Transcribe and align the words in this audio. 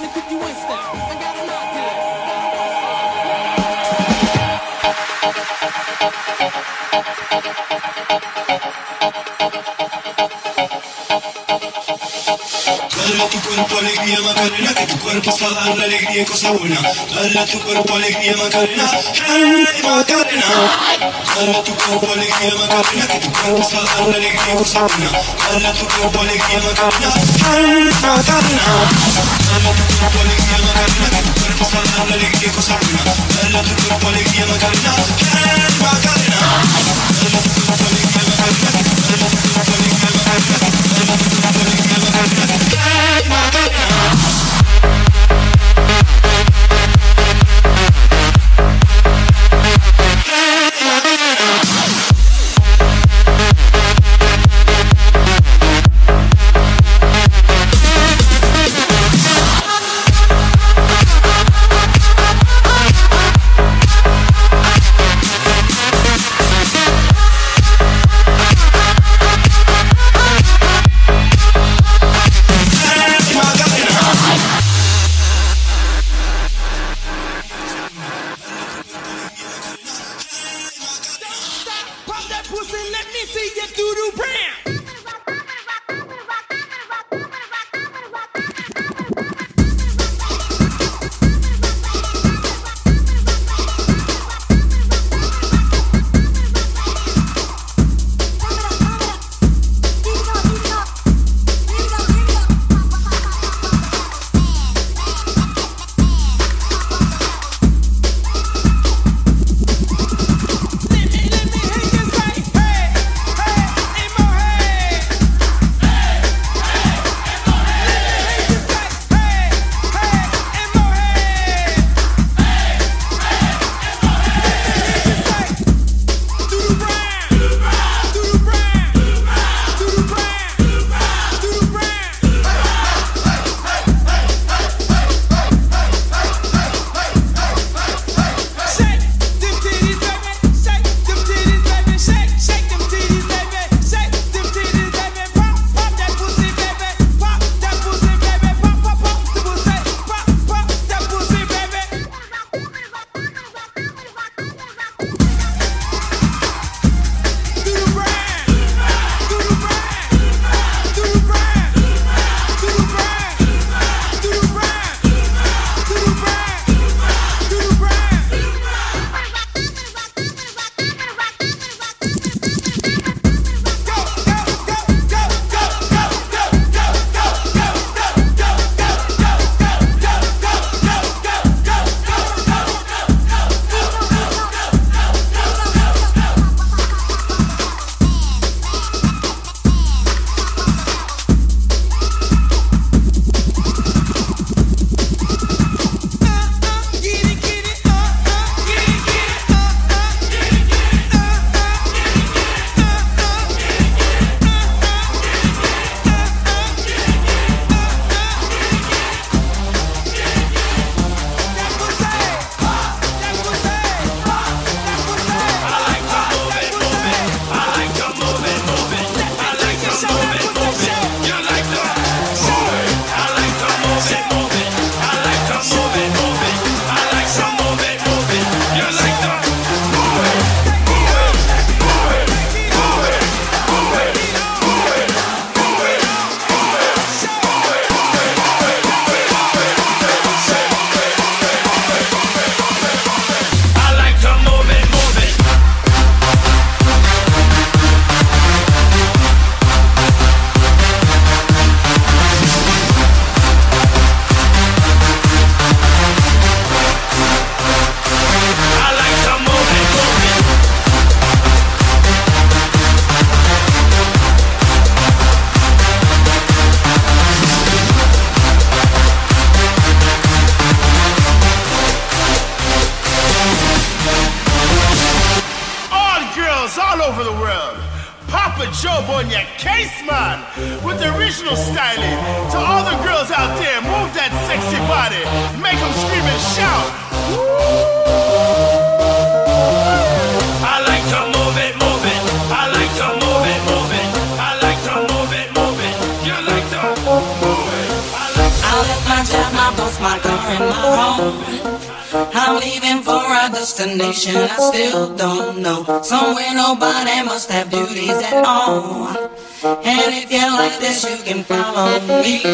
Sonic 0.00 0.16
if 0.16 0.30
you 0.30 0.38
want. 0.38 0.49
va 15.54 15.62
a 15.62 15.68
dar 15.68 15.78
la 15.78 15.84
alegría 15.84 16.22
y 16.22 16.24
cosa 16.24 16.50
buena. 16.52 16.80
Dale 17.14 17.38
a 17.38 17.46
tu 17.46 17.60
cuerpo 17.60 17.94
alegría, 17.94 18.36
Macarena. 18.36 18.90
Hey, 19.14 19.66
Macarena. 19.82 20.46
Dale 21.36 21.56
a 21.56 21.64
tu 21.64 21.74
cuerpo 21.74 22.06
alegría, 22.12 22.54
Macarena. 22.54 23.06
Que 23.06 23.18
tu 23.20 23.32
cuerpo 23.32 23.70
va 23.74 23.80
a 23.80 23.96
dar 23.96 24.08
la 24.08 24.16
alegría 24.16 24.54
cosa 24.56 24.80
buena. 24.80 25.10
Dale 25.50 25.68
a 25.68 25.72
tu 25.72 25.86
cuerpo 25.86 26.20
alegría, 26.20 26.60
Macarena. 26.60 27.12
Hey, 27.14 27.90
Macarena. 28.02 28.66
Dale 29.50 29.68
a 29.68 29.74
tu 29.74 29.84
cuerpo 29.98 30.20
alegría, 30.20 30.58
Macarena. 30.66 31.08
Que 31.10 31.22
tu 31.22 31.32
cuerpo 31.40 31.64
va 31.74 31.80
a 31.80 31.98
dar 31.98 32.08
la 32.08 32.14
alegría 32.14 32.52
cosa 32.52 32.78
buena. 32.80 33.02
Dale 33.42 33.58
a 33.58 33.62
tu 33.62 33.74
cuerpo 33.82 34.08
alegría, 34.08 34.46
Macarena. 34.46 34.92
Hey, 35.18 35.62
Macarena. 35.80 36.40
Dale 37.20 37.36
a 37.36 37.42
tu 37.42 37.50
cuerpo 37.50 37.84
alegría, 37.90 38.22
Macarena. 38.28 38.70
Que 38.70 39.16
tu 39.18 39.42
cuerpo 39.50 39.72
alegría. 39.74 40.79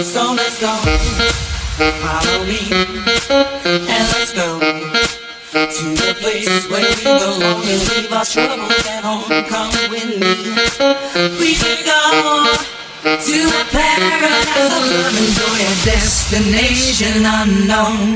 so 0.03 0.35
let's 0.35 0.61
go. 0.61 0.73
Follow 1.77 2.45
me, 2.45 2.59
and 2.71 4.07
let's 4.13 4.33
go 4.33 4.59
to 4.59 5.85
the 5.95 6.15
place 6.21 6.49
where 6.71 6.83
we 6.83 7.03
belong 7.05 7.63
and 7.63 7.81
leave 7.89 8.13
our 8.13 8.25
troubles 8.25 8.87
at 8.89 9.05
home. 9.05 9.29
Come 9.47 9.71
with 9.91 10.19
me, 10.19 10.33
we 11.39 11.55
can 11.55 11.85
go 11.85 12.01
to 13.05 13.39
a 13.47 13.65
paradise 13.71 14.57
of 14.57 14.83
love 14.91 15.17
and 15.21 15.31
joy, 15.39 15.61
a 15.63 15.75
destination 15.85 17.25
unknown. 17.25 18.16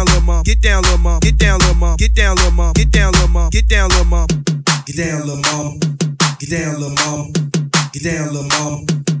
little 0.05 0.21
mom. 0.21 0.43
Get 0.43 0.61
down, 0.61 0.83
little 0.83 0.97
mom. 0.97 1.19
Get 1.19 1.37
down, 1.37 1.59
little 1.59 1.75
mom. 1.75 1.97
Get 1.97 2.13
down, 2.13 2.35
little 2.35 2.51
mom. 2.51 2.73
Get 2.73 2.89
down, 2.91 3.11
little 3.11 3.27
mom. 3.27 3.49
Get 3.51 3.67
down, 3.67 3.89
little 3.89 4.05
mom. 4.05 4.27
Get 4.85 4.95
down, 4.95 5.27
little 5.27 5.37
mom. 5.37 5.79
Get 6.39 6.49
down, 6.49 6.79
little 6.79 6.95
mom. 6.95 7.33
Get 7.93 8.03
down, 8.03 8.33
little 8.33 9.20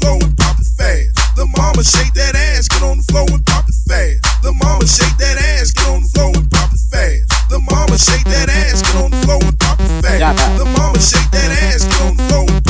floor 0.00 0.18
and 0.22 0.36
pop 0.36 0.56
it 0.60 0.68
fast. 0.76 1.36
The 1.36 1.46
mama 1.56 1.82
shake 1.84 2.12
that 2.14 2.34
ass, 2.34 2.68
get 2.68 2.82
on 2.82 2.98
the 2.98 3.06
floor 3.08 3.26
and 3.30 3.44
pop 3.46 3.68
it 3.68 3.78
fast. 3.88 4.42
The 4.42 4.52
mama 4.52 4.86
shake 4.86 5.16
that 5.18 5.36
ass, 5.38 5.72
get 5.72 5.88
on 5.88 6.02
the 6.02 6.10
floor 6.12 6.32
and 6.36 6.50
pop 6.50 6.70
it 6.72 6.82
fast. 6.90 7.50
The 7.50 7.60
mama 7.70 7.96
shake 7.98 8.24
that 8.24 8.48
ass, 8.48 8.82
get 8.82 8.96
on 8.96 9.10
the 9.10 9.20
floor 9.24 9.40
and 9.42 9.58
pop 9.58 9.80
it 9.80 9.92
fast. 10.02 10.58
The 10.58 10.64
mama 10.64 11.00
shake 11.00 11.30
that 11.32 11.50
ass, 11.68 11.84
get 11.84 12.00
on 12.02 12.16
the 12.16 12.22
floor 12.28 12.65